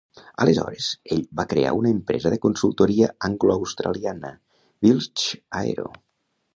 [0.43, 4.35] Aleshores, ell va crear una empresa de consultoria anglo-australiana,
[4.89, 5.33] "Wilksch
[5.65, 5.91] Aero".